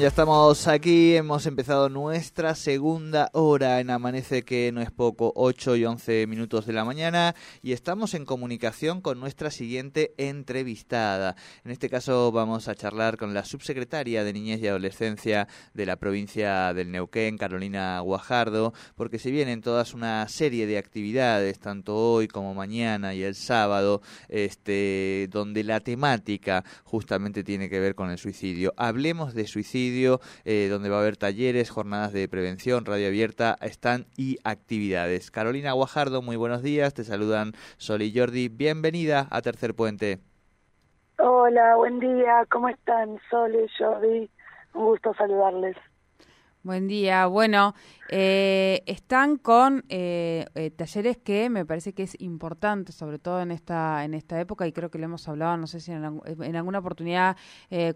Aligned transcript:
Ya 0.00 0.08
estamos 0.08 0.68
aquí, 0.68 1.16
hemos 1.16 1.44
empezado 1.44 1.90
nuestra 1.90 2.54
segunda 2.54 3.28
hora 3.34 3.78
en 3.78 3.90
Amanece, 3.90 4.42
que 4.42 4.72
no 4.72 4.80
es 4.80 4.90
poco, 4.90 5.34
8 5.36 5.76
y 5.76 5.84
11 5.84 6.26
minutos 6.28 6.64
de 6.64 6.72
la 6.72 6.86
mañana, 6.86 7.34
y 7.62 7.72
estamos 7.72 8.14
en 8.14 8.24
comunicación 8.24 9.02
con 9.02 9.20
nuestra 9.20 9.50
siguiente 9.50 10.14
entrevistada. 10.16 11.36
En 11.62 11.72
este 11.72 11.90
caso 11.90 12.32
vamos 12.32 12.68
a 12.68 12.74
charlar 12.74 13.18
con 13.18 13.34
la 13.34 13.44
subsecretaria 13.44 14.24
de 14.24 14.32
Niñez 14.32 14.62
y 14.62 14.68
Adolescencia 14.68 15.46
de 15.74 15.84
la 15.84 15.96
provincia 15.96 16.72
del 16.72 16.90
Neuquén, 16.90 17.36
Carolina 17.36 18.00
Guajardo, 18.00 18.72
porque 18.94 19.18
se 19.18 19.30
vienen 19.30 19.60
todas 19.60 19.92
una 19.92 20.26
serie 20.28 20.66
de 20.66 20.78
actividades, 20.78 21.58
tanto 21.58 21.96
hoy 21.96 22.28
como 22.28 22.54
mañana 22.54 23.14
y 23.14 23.22
el 23.22 23.34
sábado, 23.34 24.00
este, 24.28 25.28
donde 25.30 25.64
la 25.64 25.80
temática 25.80 26.64
justamente 26.82 27.44
tiene 27.44 27.68
que 27.68 27.78
ver 27.78 27.94
con 27.94 28.10
el 28.10 28.16
suicidio. 28.16 28.72
Hablemos 28.78 29.34
de 29.34 29.46
suicidio 29.46 29.81
eh, 30.44 30.68
donde 30.70 30.88
va 30.88 30.96
a 30.96 31.00
haber 31.00 31.16
talleres, 31.16 31.70
jornadas 31.70 32.12
de 32.12 32.28
prevención, 32.28 32.84
radio 32.84 33.08
abierta, 33.08 33.56
stand 33.62 34.06
y 34.16 34.38
actividades. 34.44 35.30
Carolina 35.30 35.72
Guajardo, 35.72 36.22
muy 36.22 36.36
buenos 36.36 36.62
días, 36.62 36.94
te 36.94 37.04
saludan 37.04 37.52
Sol 37.78 38.02
y 38.02 38.16
Jordi, 38.16 38.48
bienvenida 38.48 39.26
a 39.30 39.42
Tercer 39.42 39.74
Puente. 39.74 40.20
Hola, 41.18 41.76
buen 41.76 41.98
día, 41.98 42.46
¿cómo 42.50 42.68
están 42.68 43.18
Sol 43.28 43.54
y 43.54 43.66
Jordi? 43.76 44.30
Un 44.74 44.84
gusto 44.84 45.12
saludarles. 45.14 45.76
Buen 46.64 46.86
día. 46.86 47.26
Bueno, 47.26 47.74
eh, 48.08 48.84
están 48.86 49.36
con 49.36 49.84
eh, 49.88 50.46
eh, 50.54 50.70
talleres 50.70 51.18
que 51.18 51.50
me 51.50 51.66
parece 51.66 51.92
que 51.92 52.04
es 52.04 52.14
importante, 52.20 52.92
sobre 52.92 53.18
todo 53.18 53.42
en 53.42 53.50
esta 53.50 54.04
en 54.04 54.14
esta 54.14 54.40
época, 54.40 54.64
y 54.68 54.72
creo 54.72 54.88
que 54.88 54.98
lo 54.98 55.06
hemos 55.06 55.26
hablado, 55.26 55.56
no 55.56 55.66
sé 55.66 55.80
si 55.80 55.90
en, 55.90 56.20
en 56.24 56.54
alguna 56.54 56.78
oportunidad 56.78 57.36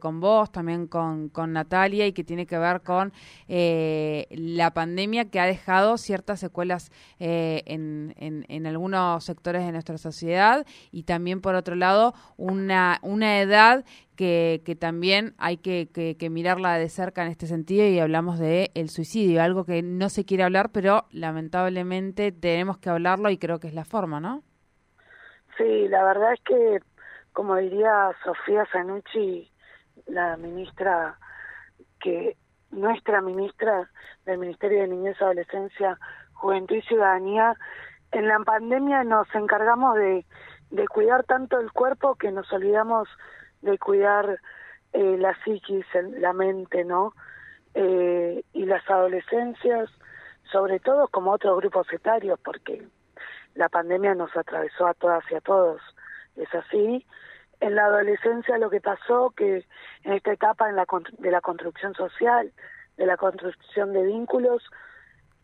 con 0.01 0.19
vos, 0.19 0.51
también 0.51 0.89
con, 0.89 1.29
con, 1.29 1.53
Natalia, 1.53 2.09
y 2.09 2.13
que 2.13 2.25
tiene 2.25 2.45
que 2.45 2.59
ver 2.59 2.81
con 2.83 3.13
la 3.47 4.75
pandemia 4.75 5.27
que 5.27 5.39
ha 5.39 5.47
dejado 5.47 5.97
ciertas 5.97 6.41
secuelas 6.41 6.91
en, 7.21 8.15
en, 8.17 8.47
en, 8.49 8.67
algunos 8.67 9.23
sectores 9.23 9.65
de 9.65 9.71
nuestra 9.71 9.97
sociedad, 9.97 10.67
y 10.91 11.05
también, 11.05 11.41
por 11.41 11.55
otro 11.55 11.77
lado, 11.77 12.15
una, 12.37 12.99
una 13.03 13.39
edad 13.39 13.85
que, 14.17 14.63
que 14.65 14.75
también 14.75 15.35
hay 15.39 15.59
que, 15.59 15.89
que, 15.93 16.31
mirarla 16.31 16.79
de 16.79 16.89
cerca 16.89 17.23
en 17.23 17.31
este 17.31 17.47
sentido, 17.47 17.87
y 17.87 18.01
hablamos 18.01 18.39
de 18.39 18.71
el 18.75 18.89
suicidio, 18.89 19.43
algo 19.43 19.65
que 19.65 19.83
no 19.83 20.09
se 20.09 20.25
quiere 20.25 20.43
hablar, 20.43 20.71
pero 20.73 21.07
lamentablemente 21.13 22.33
tenemos 22.33 22.79
que 22.79 22.91
hablarlo 22.91 23.31
y 23.31 23.39
creo 23.39 23.61
que 23.61 23.69
es 23.69 23.75
la 23.75 23.85
forma, 23.85 24.19
¿no? 24.19 24.43
Sí, 25.57 25.89
la 25.89 26.03
verdad 26.05 26.33
es 26.33 26.41
que, 26.41 26.81
como 27.33 27.57
diría 27.57 28.11
Sofía 28.25 28.67
Sanucci, 28.73 29.51
la 30.07 30.37
ministra, 30.37 31.19
que 32.01 32.37
nuestra 32.71 33.21
ministra 33.21 33.89
del 34.25 34.39
Ministerio 34.39 34.83
de 34.83 34.89
Niñez, 34.89 35.21
Adolescencia, 35.23 35.99
Juventud 36.33 36.77
y 36.77 36.83
Ciudadanía, 36.83 37.55
en 38.13 38.29
la 38.29 38.39
pandemia 38.41 39.05
nos 39.05 39.33
encargamos 39.35 39.97
de 39.97 40.25
cuidar 40.89 41.25
tanto 41.25 41.61
el 41.61 41.73
cuerpo 41.73 42.17
que 42.17 42.33
nos 42.33 42.53
olvidamos 42.53 43.09
de 43.67 43.79
cuidar 43.79 44.41
eh, 44.93 45.17
la 45.19 45.37
psiquis, 45.45 45.85
la 46.19 46.33
mente, 46.33 46.85
¿no? 46.85 47.13
Eh, 47.75 48.43
y 48.55 48.65
las 48.65 48.89
adolescencias, 48.89 49.91
sobre 50.51 50.81
todo 50.81 51.09
como 51.09 51.33
otros 51.33 51.59
grupos 51.59 51.93
etarios, 51.93 52.41
porque 52.43 52.83
la 53.55 53.69
pandemia 53.69 54.15
nos 54.15 54.35
atravesó 54.37 54.87
a 54.87 54.95
todas 54.95 55.25
y 55.31 55.35
a 55.35 55.41
todos. 55.41 55.83
Es 56.37 56.53
así. 56.55 57.07
En 57.61 57.75
la 57.75 57.87
adolescencia 57.87 58.59
lo 58.59 58.71
que 58.71 58.81
pasó 58.81 59.33
que 59.37 59.65
en 60.05 60.13
esta 60.13 60.33
etapa 60.33 60.69
en 60.69 60.77
la, 60.77 60.87
de 61.19 61.31
la 61.31 61.41
construcción 61.41 61.95
social, 61.95 62.53
de 62.97 63.07
la 63.07 63.17
construcción 63.17 63.93
de 63.93 64.05
vínculos, 64.05 64.63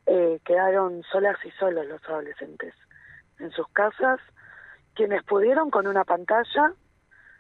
eh, 0.07 0.41
quedaron 0.45 1.03
solas 1.05 1.37
y 1.45 1.51
solos 1.53 1.87
los 1.87 2.03
adolescentes 2.09 2.75
en 3.39 3.51
sus 3.51 3.69
casas, 3.69 4.21
quienes 4.95 5.23
pudieron 5.25 5.71
con 5.71 5.87
una 5.87 6.05
pantalla, 6.05 6.73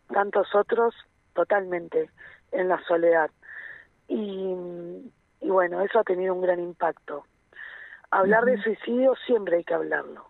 tantos 0.08 0.54
otros 0.54 0.94
totalmente 1.34 2.10
en 2.50 2.68
la 2.68 2.82
soledad. 2.84 3.30
Y, 4.08 4.54
y 5.40 5.48
bueno, 5.48 5.80
eso 5.82 5.98
ha 5.98 6.04
tenido 6.04 6.34
un 6.34 6.42
gran 6.42 6.60
impacto. 6.60 7.24
Hablar 8.10 8.44
de 8.44 8.62
suicidio 8.62 9.14
siempre 9.26 9.56
hay 9.56 9.64
que 9.64 9.74
hablarlo. 9.74 10.26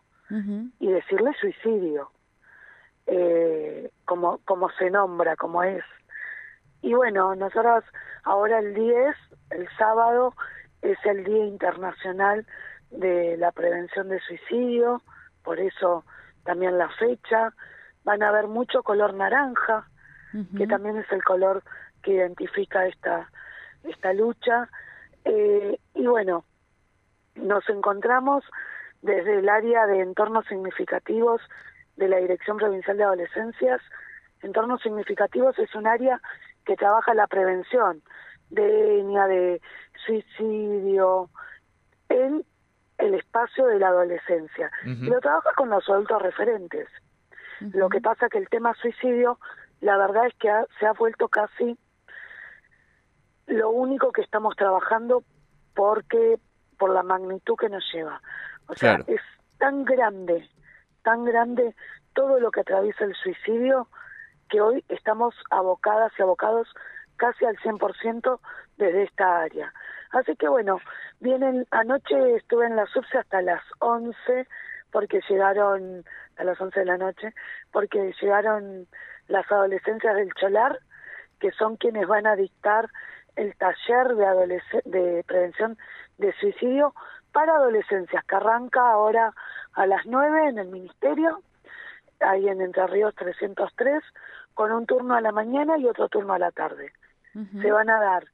Y 0.78 0.90
decirle 0.90 1.34
suicidio, 1.38 2.10
eh, 3.06 3.90
como, 4.06 4.38
como 4.46 4.70
se 4.70 4.88
nombra, 4.88 5.36
como 5.36 5.62
es. 5.62 5.84
Y 6.80 6.94
bueno, 6.94 7.34
nosotros 7.34 7.84
ahora 8.24 8.60
el 8.60 8.72
10, 8.72 9.14
el 9.50 9.68
sábado, 9.76 10.34
es 10.80 10.96
el 11.04 11.24
Día 11.24 11.44
Internacional 11.44 12.46
de 12.90 13.36
la 13.36 13.52
Prevención 13.52 14.08
de 14.08 14.20
Suicidio, 14.20 15.02
por 15.44 15.60
eso 15.60 16.04
también 16.44 16.78
la 16.78 16.88
fecha. 16.88 17.52
Van 18.04 18.22
a 18.22 18.28
haber 18.28 18.48
mucho 18.48 18.82
color 18.82 19.14
naranja, 19.14 19.88
que 20.56 20.66
también 20.66 20.96
es 20.96 21.10
el 21.12 21.22
color 21.22 21.62
que 22.02 22.12
identifica 22.12 22.86
esta 22.86 23.28
esta 23.84 24.12
lucha. 24.12 24.68
Eh, 25.24 25.78
y 25.94 26.06
bueno, 26.06 26.44
nos 27.34 27.68
encontramos 27.68 28.44
desde 29.02 29.38
el 29.38 29.48
área 29.48 29.86
de 29.86 30.00
entornos 30.00 30.46
significativos 30.46 31.40
de 31.96 32.08
la 32.08 32.18
Dirección 32.18 32.56
Provincial 32.56 32.96
de 32.96 33.04
Adolescencias. 33.04 33.80
Entornos 34.42 34.80
significativos 34.82 35.58
es 35.58 35.74
un 35.74 35.86
área 35.86 36.20
que 36.64 36.76
trabaja 36.76 37.14
la 37.14 37.26
prevención 37.26 38.02
de 38.50 39.00
etnia, 39.00 39.26
de 39.26 39.60
suicidio, 40.06 41.30
en 42.08 42.44
el 42.98 43.14
espacio 43.14 43.66
de 43.66 43.78
la 43.78 43.88
adolescencia. 43.88 44.70
Y 44.84 45.06
lo 45.06 45.20
trabaja 45.20 45.52
con 45.56 45.70
los 45.70 45.88
adultos 45.88 46.20
referentes. 46.22 46.88
Lo 47.72 47.88
que 47.88 48.00
pasa 48.00 48.28
que 48.28 48.38
el 48.38 48.48
tema 48.48 48.74
suicidio, 48.74 49.38
la 49.80 49.96
verdad 49.96 50.26
es 50.26 50.34
que 50.34 50.48
se 50.78 50.86
ha 50.86 50.92
vuelto 50.92 51.28
casi 51.28 51.78
lo 53.46 53.70
único 53.70 54.12
que 54.12 54.22
estamos 54.22 54.56
trabajando 54.56 55.22
porque 55.74 56.38
por 56.78 56.90
la 56.90 57.02
magnitud 57.02 57.56
que 57.56 57.68
nos 57.68 57.84
lleva. 57.92 58.20
O 58.66 58.74
sea, 58.74 59.00
es 59.06 59.20
tan 59.58 59.84
grande, 59.84 60.48
tan 61.02 61.24
grande 61.24 61.74
todo 62.14 62.40
lo 62.40 62.50
que 62.50 62.60
atraviesa 62.60 63.04
el 63.04 63.14
suicidio 63.14 63.88
que 64.48 64.60
hoy 64.60 64.84
estamos 64.88 65.34
abocadas 65.50 66.12
y 66.18 66.22
abocados 66.22 66.68
casi 67.16 67.44
al 67.44 67.56
100% 67.58 68.40
desde 68.76 69.04
esta 69.04 69.40
área. 69.40 69.72
Así 70.10 70.36
que 70.36 70.48
bueno, 70.48 70.78
vienen, 71.20 71.66
anoche 71.70 72.36
estuve 72.36 72.66
en 72.66 72.76
la 72.76 72.86
subse 72.86 73.18
hasta 73.18 73.40
las 73.42 73.62
11 73.78 74.46
porque 74.92 75.20
llegaron, 75.28 76.04
a 76.36 76.44
las 76.44 76.60
11 76.60 76.78
de 76.80 76.86
la 76.86 76.98
noche, 76.98 77.34
porque 77.72 78.14
llegaron 78.20 78.86
las 79.26 79.50
adolescencias 79.50 80.14
del 80.14 80.32
Cholar, 80.34 80.78
que 81.40 81.50
son 81.52 81.76
quienes 81.76 82.06
van 82.06 82.26
a 82.26 82.36
dictar 82.36 82.88
el 83.34 83.56
taller 83.56 84.14
de, 84.14 84.62
de 84.84 85.24
prevención 85.24 85.76
de 86.18 86.32
suicidio 86.34 86.94
para 87.32 87.54
adolescencias, 87.54 88.22
que 88.24 88.36
arranca 88.36 88.92
ahora 88.92 89.34
a 89.72 89.86
las 89.86 90.04
9 90.04 90.50
en 90.50 90.58
el 90.58 90.68
Ministerio, 90.68 91.42
ahí 92.20 92.46
en 92.46 92.60
Entre 92.60 92.86
Ríos 92.86 93.14
303, 93.14 94.02
con 94.54 94.70
un 94.70 94.86
turno 94.86 95.14
a 95.14 95.20
la 95.20 95.32
mañana 95.32 95.78
y 95.78 95.86
otro 95.86 96.08
turno 96.08 96.34
a 96.34 96.38
la 96.38 96.52
tarde. 96.52 96.92
Se 97.62 97.72
van 97.72 97.88
a 97.88 97.98
dar 97.98 98.24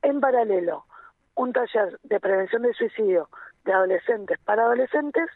en 0.00 0.18
paralelo 0.18 0.86
un 1.34 1.52
taller 1.52 1.98
de 2.02 2.18
prevención 2.18 2.62
de 2.62 2.72
suicidio 2.72 3.28
de 3.66 3.74
adolescentes 3.74 4.38
para 4.38 4.62
adolescentes 4.62 5.28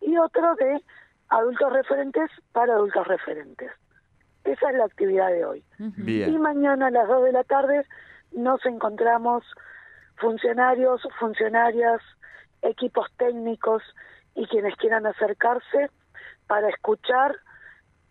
y 0.00 0.16
otro 0.16 0.54
de 0.56 0.80
adultos 1.28 1.72
referentes 1.72 2.30
para 2.52 2.74
adultos 2.74 3.06
referentes. 3.06 3.70
Esa 4.44 4.70
es 4.70 4.76
la 4.76 4.84
actividad 4.84 5.30
de 5.30 5.44
hoy. 5.44 5.64
Y 5.78 6.38
mañana 6.38 6.86
a 6.86 6.90
las 6.90 7.08
2 7.08 7.24
de 7.24 7.32
la 7.32 7.44
tarde 7.44 7.84
nos 8.32 8.64
encontramos 8.64 9.44
funcionarios, 10.16 11.02
funcionarias, 11.18 12.00
equipos 12.62 13.06
técnicos 13.16 13.82
y 14.34 14.46
quienes 14.46 14.76
quieran 14.76 15.06
acercarse 15.06 15.90
para 16.46 16.68
escuchar 16.68 17.36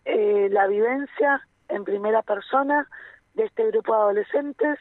eh, 0.04 0.48
la 0.50 0.66
vivencia 0.66 1.40
en 1.68 1.84
primera 1.84 2.22
persona 2.22 2.88
de 3.34 3.44
este 3.44 3.66
grupo 3.70 3.94
de 3.94 4.00
adolescentes, 4.00 4.78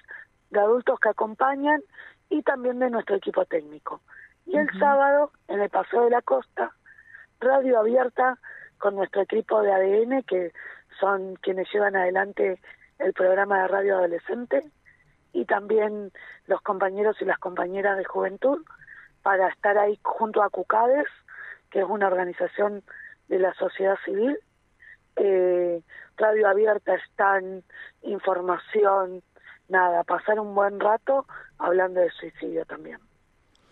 de 0.50 0.60
adultos 0.60 1.00
que 1.00 1.10
acompañan 1.10 1.82
y 2.30 2.42
también 2.44 2.80
de 2.80 2.90
nuestro 2.90 3.16
equipo 3.16 3.46
técnico. 3.46 4.02
Y 4.46 4.58
el 4.58 4.70
sábado, 4.80 5.32
en 5.48 5.62
el 5.62 5.70
Paseo 5.70 6.04
de 6.04 6.12
la 6.12 6.22
Costa, 6.22 6.74
radio 7.40 7.80
abierta 7.80 8.38
con 8.78 8.96
nuestro 8.96 9.22
equipo 9.22 9.62
de 9.62 9.72
ADN, 9.72 10.24
que 10.24 10.52
son 11.00 11.36
quienes 11.38 11.68
llevan 11.74 11.96
adelante 11.96 12.60
el 13.00 13.14
programa 13.14 13.62
de 13.62 13.68
radio 13.68 13.98
adolescente, 13.98 14.64
y 15.34 15.46
también 15.46 16.12
los 16.48 16.62
compañeros 16.62 17.18
y 17.22 17.26
las 17.26 17.40
compañeras 17.40 17.98
de 17.98 18.06
juventud, 18.06 18.64
para 19.22 19.50
estar 19.50 19.78
ahí 19.78 20.00
junto 20.04 20.44
a 20.44 20.50
CUCADES, 20.50 21.08
que 21.72 21.80
es 21.80 21.86
una 21.86 22.08
organización 22.08 22.84
de 23.28 23.40
la 23.40 23.54
sociedad 23.56 23.98
civil. 24.06 24.38
Eh, 25.16 25.82
radio 26.18 26.48
abierta 26.48 26.96
está 26.96 27.40
en 27.40 27.64
información, 28.04 29.24
nada, 29.68 30.04
pasar 30.04 30.40
un 30.40 30.54
buen 30.54 30.80
rato 30.80 31.26
hablando 31.58 32.02
de 32.02 32.12
suicidio 32.12 32.66
también. 32.66 33.00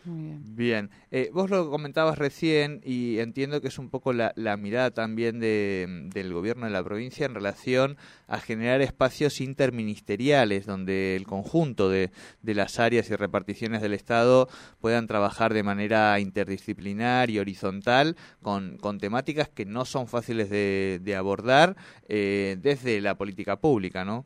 Bien. 0.06 0.90
Eh, 1.12 1.30
vos 1.34 1.50
lo 1.50 1.70
comentabas 1.70 2.18
recién 2.18 2.82
y 2.84 3.20
entiendo 3.20 3.62
que 3.62 3.68
es 3.68 3.80
un 3.80 3.90
poco 3.90 4.14
la, 4.14 4.34
mirada 4.58 4.92
también 4.92 5.40
de, 5.40 6.10
del 6.14 6.34
gobierno 6.34 6.66
de 6.66 6.72
la 6.72 6.84
provincia 6.84 7.26
en 7.26 7.36
relación 7.36 7.98
a 8.28 8.40
generar 8.40 8.82
espacios 8.82 9.42
interministeriales 9.42 10.66
donde 10.66 11.16
el 11.16 11.26
conjunto 11.26 11.90
de, 11.90 12.12
de 12.42 12.54
las 12.54 12.80
áreas 12.80 13.10
y 13.10 13.16
reparticiones 13.16 13.82
del 13.82 13.94
Estado 13.94 14.48
puedan 14.80 15.08
trabajar 15.08 15.54
de 15.54 15.64
manera 15.64 16.20
interdisciplinar 16.20 17.30
y 17.30 17.40
horizontal 17.40 18.16
con, 18.42 18.78
con 18.78 19.00
temáticas 19.00 19.50
que 19.50 19.66
no 19.66 19.86
son 19.86 20.08
fáciles 20.08 20.50
de, 20.50 21.00
de 21.02 21.16
abordar 21.16 21.76
eh, 22.08 22.58
desde 22.60 23.02
la 23.02 23.16
política 23.16 23.58
pública, 23.58 24.06
¿no? 24.06 24.26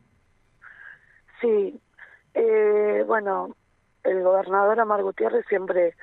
Sí, 1.40 1.78
eh, 2.34 3.04
bueno, 3.06 3.54
el 4.10 4.22
gobernador 4.22 4.80
Amar 4.80 5.02
Gutiérrez 5.02 5.44
siempre 5.46 5.94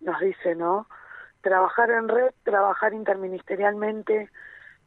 nos 0.00 0.18
dice, 0.20 0.54
¿no? 0.54 0.88
Trabajar 1.42 1.90
en 1.90 2.08
red, 2.08 2.30
trabajar 2.42 2.94
interministerialmente, 2.94 4.30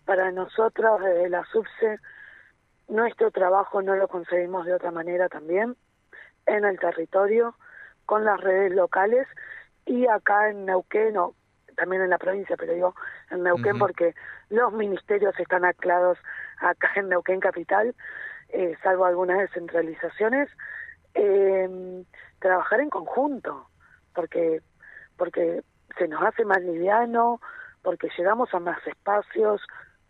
para 0.05 0.31
nosotros 0.31 1.01
desde 1.01 1.29
la 1.29 1.45
SUBSE, 1.45 1.99
nuestro 2.89 3.31
trabajo 3.31 3.81
no 3.81 3.95
lo 3.95 4.07
conseguimos 4.07 4.65
de 4.65 4.73
otra 4.73 4.91
manera 4.91 5.29
también, 5.29 5.75
en 6.45 6.65
el 6.65 6.77
territorio, 6.79 7.55
con 8.05 8.25
las 8.25 8.39
redes 8.39 8.73
locales 8.73 9.27
y 9.85 10.07
acá 10.07 10.49
en 10.49 10.65
Neuquén, 10.65 11.17
o 11.17 11.35
también 11.77 12.01
en 12.01 12.09
la 12.09 12.17
provincia, 12.17 12.57
pero 12.57 12.73
digo 12.73 12.95
en 13.31 13.43
Neuquén 13.43 13.79
porque 13.79 14.13
los 14.49 14.73
ministerios 14.73 15.39
están 15.39 15.65
anclados 15.65 16.17
acá 16.59 16.91
en 16.95 17.09
Neuquén 17.09 17.39
Capital, 17.39 17.95
eh, 18.49 18.75
salvo 18.83 19.05
algunas 19.05 19.39
descentralizaciones, 19.39 20.49
eh, 21.13 22.03
trabajar 22.39 22.81
en 22.81 22.89
conjunto, 22.89 23.67
porque, 24.13 24.61
porque 25.17 25.63
se 25.97 26.07
nos 26.07 26.21
hace 26.23 26.45
más 26.45 26.61
liviano, 26.61 27.39
porque 27.81 28.09
llegamos 28.17 28.53
a 28.53 28.59
más 28.59 28.85
espacios, 28.87 29.61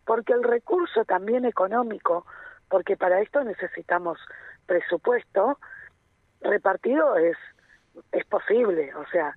porque 0.05 0.33
el 0.33 0.43
recurso 0.43 1.05
también 1.05 1.45
económico, 1.45 2.25
porque 2.69 2.97
para 2.97 3.21
esto 3.21 3.43
necesitamos 3.43 4.19
presupuesto, 4.65 5.59
repartido 6.41 7.17
es, 7.17 7.37
es 8.11 8.25
posible, 8.25 8.93
o 8.95 9.05
sea, 9.07 9.35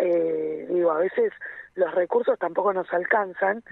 eh, 0.00 0.66
digo, 0.68 0.90
a 0.92 0.98
veces 0.98 1.32
los 1.78 1.94
recursos 1.94 2.38
tampoco 2.38 2.72
nos 2.72 2.92
alcanzan, 2.92 3.62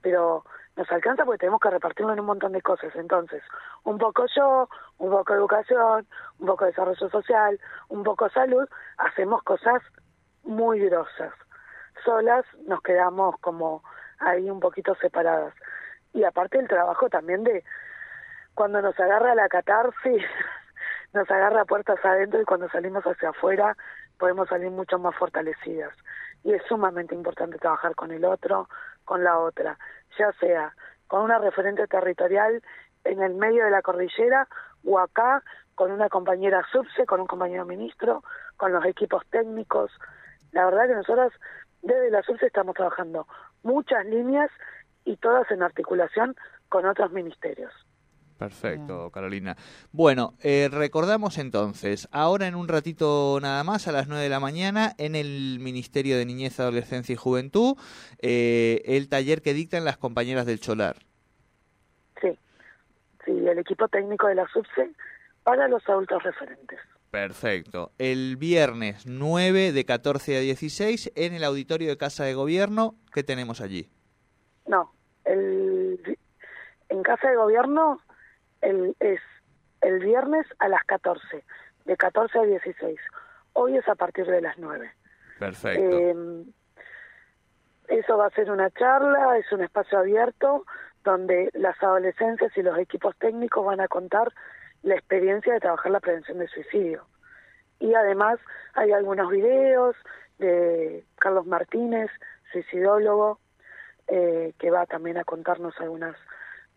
pero 0.00 0.44
nos 0.76 0.90
alcanza 0.92 1.24
porque 1.24 1.38
tenemos 1.40 1.60
que 1.60 1.70
repartirlo 1.70 2.12
en 2.12 2.20
un 2.20 2.26
montón 2.26 2.52
de 2.52 2.62
cosas. 2.62 2.94
Entonces, 2.94 3.42
un 3.84 3.98
poco 3.98 4.24
yo, 4.34 4.68
un 4.98 5.10
poco 5.10 5.34
educación, 5.34 6.06
un 6.38 6.46
poco 6.46 6.64
desarrollo 6.64 7.08
social, 7.08 7.58
un 7.88 8.04
poco 8.04 8.28
salud, 8.30 8.68
hacemos 8.98 9.42
cosas 9.42 9.82
muy 10.44 10.78
grosas. 10.78 11.32
Solas 12.04 12.44
nos 12.66 12.80
quedamos 12.82 13.34
como 13.40 13.82
ahí 14.20 14.48
un 14.48 14.60
poquito 14.60 14.94
separadas. 14.94 15.54
Y 16.12 16.22
aparte 16.22 16.58
el 16.58 16.68
trabajo 16.68 17.08
también 17.08 17.42
de 17.42 17.64
cuando 18.54 18.80
nos 18.80 18.98
agarra 19.00 19.34
la 19.34 19.48
catarsis, 19.48 20.24
nos 21.12 21.28
agarra 21.30 21.64
puertas 21.64 21.98
adentro 22.04 22.40
y 22.40 22.44
cuando 22.44 22.68
salimos 22.68 23.04
hacia 23.04 23.30
afuera 23.30 23.76
podemos 24.18 24.48
salir 24.48 24.70
mucho 24.70 24.98
más 24.98 25.16
fortalecidas. 25.16 25.92
Y 26.46 26.52
es 26.52 26.62
sumamente 26.68 27.12
importante 27.12 27.58
trabajar 27.58 27.96
con 27.96 28.12
el 28.12 28.24
otro, 28.24 28.68
con 29.04 29.24
la 29.24 29.36
otra, 29.36 29.76
ya 30.16 30.30
sea 30.38 30.72
con 31.08 31.22
una 31.22 31.40
referente 31.40 31.88
territorial 31.88 32.62
en 33.02 33.20
el 33.20 33.34
medio 33.34 33.64
de 33.64 33.72
la 33.72 33.82
cordillera 33.82 34.46
o 34.84 35.00
acá 35.00 35.42
con 35.74 35.90
una 35.90 36.08
compañera 36.08 36.64
subse, 36.70 37.04
con 37.04 37.20
un 37.20 37.26
compañero 37.26 37.64
ministro, 37.64 38.22
con 38.56 38.72
los 38.72 38.84
equipos 38.84 39.24
técnicos. 39.30 39.90
La 40.52 40.64
verdad 40.66 40.86
que 40.86 40.94
nosotros 40.94 41.32
desde 41.82 42.10
la 42.10 42.22
subse 42.22 42.46
estamos 42.46 42.76
trabajando 42.76 43.26
muchas 43.64 44.06
líneas 44.06 44.48
y 45.04 45.16
todas 45.16 45.50
en 45.50 45.64
articulación 45.64 46.36
con 46.68 46.86
otros 46.86 47.10
ministerios. 47.10 47.72
Perfecto, 48.38 49.10
Carolina. 49.10 49.56
Bueno, 49.92 50.34
eh, 50.42 50.68
recordamos 50.70 51.38
entonces, 51.38 52.06
ahora 52.12 52.46
en 52.46 52.54
un 52.54 52.68
ratito 52.68 53.38
nada 53.40 53.64
más, 53.64 53.88
a 53.88 53.92
las 53.92 54.08
9 54.08 54.24
de 54.24 54.28
la 54.28 54.40
mañana, 54.40 54.92
en 54.98 55.14
el 55.14 55.58
Ministerio 55.58 56.18
de 56.18 56.26
Niñez, 56.26 56.60
Adolescencia 56.60 57.14
y 57.14 57.16
Juventud, 57.16 57.76
eh, 58.20 58.82
el 58.84 59.08
taller 59.08 59.40
que 59.40 59.54
dictan 59.54 59.84
las 59.84 59.96
compañeras 59.96 60.44
del 60.44 60.60
Cholar. 60.60 60.96
Sí, 62.20 62.38
sí, 63.24 63.32
el 63.32 63.58
equipo 63.58 63.88
técnico 63.88 64.26
de 64.26 64.34
la 64.34 64.46
SUBSE 64.48 64.90
para 65.42 65.66
los 65.68 65.88
adultos 65.88 66.22
referentes. 66.22 66.78
Perfecto. 67.10 67.92
El 67.98 68.36
viernes 68.36 69.06
9 69.06 69.72
de 69.72 69.84
14 69.86 70.36
a 70.36 70.40
16 70.40 71.12
en 71.14 71.32
el 71.32 71.44
auditorio 71.44 71.88
de 71.88 71.96
Casa 71.96 72.24
de 72.24 72.34
Gobierno, 72.34 72.96
¿qué 73.14 73.22
tenemos 73.22 73.62
allí? 73.62 73.88
No, 74.66 74.92
el, 75.24 76.18
en 76.90 77.02
Casa 77.02 77.30
de 77.30 77.36
Gobierno 77.36 77.98
el, 78.60 78.96
es 79.00 79.20
el 79.80 80.00
viernes 80.00 80.46
a 80.58 80.68
las 80.68 80.84
14, 80.84 81.44
de 81.84 81.96
14 81.96 82.38
a 82.38 82.42
16. 82.42 82.98
Hoy 83.52 83.76
es 83.76 83.88
a 83.88 83.94
partir 83.94 84.26
de 84.26 84.40
las 84.40 84.58
9. 84.58 84.90
Perfecto. 85.38 85.80
Eh, 85.80 86.44
eso 87.88 88.16
va 88.16 88.26
a 88.26 88.30
ser 88.30 88.50
una 88.50 88.70
charla, 88.70 89.38
es 89.38 89.50
un 89.52 89.62
espacio 89.62 89.98
abierto 89.98 90.64
donde 91.04 91.50
las 91.54 91.80
adolescencias 91.82 92.50
y 92.56 92.62
los 92.62 92.76
equipos 92.78 93.16
técnicos 93.16 93.64
van 93.64 93.80
a 93.80 93.88
contar 93.88 94.32
la 94.82 94.94
experiencia 94.94 95.52
de 95.52 95.60
trabajar 95.60 95.92
la 95.92 96.00
prevención 96.00 96.38
del 96.38 96.48
suicidio. 96.48 97.06
Y 97.78 97.94
además 97.94 98.38
hay 98.74 98.92
algunos 98.92 99.30
videos 99.30 99.96
de 100.38 101.04
Carlos 101.18 101.46
Martínez, 101.46 102.10
suicidólogo, 102.52 103.38
eh, 104.08 104.52
que 104.58 104.70
va 104.70 104.86
también 104.86 105.18
a 105.18 105.24
contarnos 105.24 105.74
algunas 105.80 106.16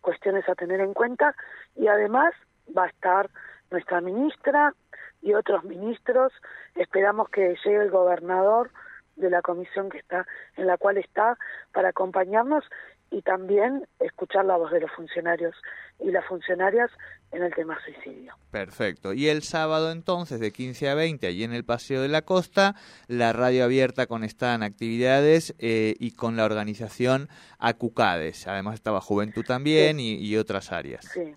cuestiones 0.00 0.48
a 0.48 0.54
tener 0.54 0.80
en 0.80 0.94
cuenta 0.94 1.34
y 1.76 1.88
además 1.88 2.34
va 2.76 2.84
a 2.84 2.88
estar 2.88 3.30
nuestra 3.70 4.00
ministra 4.00 4.74
y 5.22 5.34
otros 5.34 5.64
ministros. 5.64 6.32
Esperamos 6.74 7.28
que 7.30 7.56
llegue 7.64 7.82
el 7.82 7.90
gobernador 7.90 8.70
de 9.16 9.30
la 9.30 9.42
comisión 9.42 9.90
que 9.90 9.98
está 9.98 10.26
en 10.56 10.66
la 10.66 10.78
cual 10.78 10.96
está 10.96 11.38
para 11.72 11.90
acompañarnos 11.90 12.64
y 13.10 13.22
también 13.22 13.86
escuchar 13.98 14.44
la 14.44 14.56
voz 14.56 14.70
de 14.70 14.80
los 14.80 14.90
funcionarios 14.92 15.54
y 15.98 16.10
las 16.10 16.24
funcionarias 16.26 16.90
en 17.32 17.42
el 17.42 17.54
tema 17.54 17.78
suicidio. 17.84 18.34
Perfecto. 18.50 19.12
Y 19.12 19.28
el 19.28 19.42
sábado 19.42 19.90
entonces 19.90 20.40
de 20.40 20.52
15 20.52 20.88
a 20.88 20.94
20 20.94 21.26
allí 21.26 21.44
en 21.44 21.52
el 21.52 21.64
Paseo 21.64 22.02
de 22.02 22.08
la 22.08 22.22
Costa, 22.22 22.74
la 23.08 23.32
radio 23.32 23.64
abierta 23.64 24.06
con 24.06 24.24
estas 24.24 24.60
actividades 24.62 25.54
eh, 25.58 25.94
y 25.98 26.12
con 26.12 26.36
la 26.36 26.44
organización 26.44 27.28
Acucades. 27.58 28.46
Además 28.46 28.74
estaba 28.74 29.00
Juventud 29.00 29.44
también 29.44 30.00
y, 30.00 30.14
y, 30.14 30.36
otras 30.36 30.72
áreas. 30.72 31.04
Sí. 31.04 31.34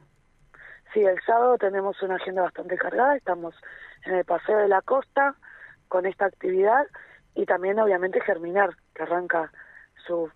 Sí, 0.93 1.01
el 1.01 1.19
sábado 1.25 1.57
tenemos 1.57 1.99
una 2.03 2.15
agenda 2.15 2.43
bastante 2.43 2.77
cargada. 2.77 3.15
Estamos 3.15 3.55
en 4.05 4.13
el 4.13 4.25
Paseo 4.25 4.57
de 4.57 4.67
la 4.67 4.81
Costa 4.83 5.35
con 5.87 6.05
esta 6.05 6.25
actividad 6.25 6.85
y 7.33 7.45
también 7.45 7.79
obviamente 7.79 8.21
Germinar, 8.21 8.75
que 8.93 9.03
arranca 9.03 9.51
su 10.05 10.29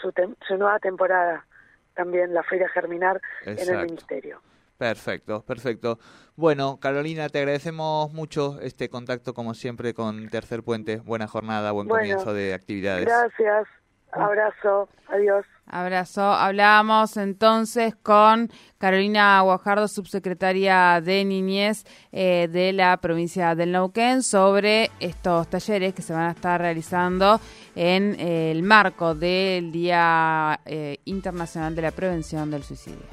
su, 0.00 0.56
nueva 0.56 0.78
temporada 0.78 1.46
también, 1.94 2.32
la 2.32 2.42
Feria 2.42 2.68
Germinar 2.68 3.20
en 3.44 3.58
el 3.58 3.86
Ministerio. 3.86 4.40
Perfecto, 4.78 5.44
perfecto. 5.44 5.98
Bueno, 6.36 6.78
Carolina, 6.80 7.28
te 7.28 7.38
agradecemos 7.40 8.12
mucho 8.14 8.58
este 8.62 8.88
contacto, 8.88 9.34
como 9.34 9.52
siempre, 9.52 9.92
con 9.92 10.28
Tercer 10.30 10.62
Puente. 10.62 10.96
Buena 10.96 11.26
jornada, 11.26 11.72
buen 11.72 11.86
comienzo 11.86 12.32
de 12.32 12.54
actividades. 12.54 13.04
Gracias. 13.04 13.68
Abrazo, 14.12 14.88
adiós. 15.08 15.46
Abrazo. 15.66 16.22
Hablábamos 16.22 17.16
entonces 17.16 17.94
con 17.94 18.50
Carolina 18.78 19.40
Guajardo, 19.42 19.86
subsecretaria 19.86 21.00
de 21.00 21.24
Niñez 21.24 21.84
eh, 22.10 22.48
de 22.50 22.72
la 22.72 22.96
provincia 22.96 23.54
del 23.54 23.72
Neuquén, 23.72 24.22
sobre 24.22 24.90
estos 24.98 25.48
talleres 25.48 25.94
que 25.94 26.02
se 26.02 26.12
van 26.12 26.28
a 26.28 26.32
estar 26.32 26.60
realizando 26.60 27.40
en 27.76 28.16
eh, 28.18 28.50
el 28.50 28.62
marco 28.64 29.14
del 29.14 29.70
Día 29.70 30.58
eh, 30.64 30.98
Internacional 31.04 31.76
de 31.76 31.82
la 31.82 31.92
Prevención 31.92 32.50
del 32.50 32.64
Suicidio. 32.64 33.06